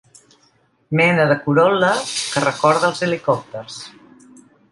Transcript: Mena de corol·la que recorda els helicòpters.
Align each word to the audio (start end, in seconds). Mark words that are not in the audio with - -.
Mena 0.99 1.27
de 1.31 1.35
corol·la 1.43 1.91
que 2.13 2.43
recorda 2.45 2.89
els 2.89 3.05
helicòpters. 3.09 3.79